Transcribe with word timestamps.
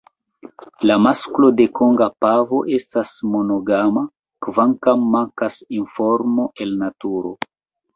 La 0.91 0.95
masklo 1.07 1.49
de 1.59 1.67
Konga 1.81 2.07
pavo 2.25 2.63
estas 2.79 3.15
monogama, 3.37 4.07
kvankam 4.49 5.09
mankas 5.17 5.65
informo 5.83 6.53
el 6.67 6.79
naturo. 6.87 7.41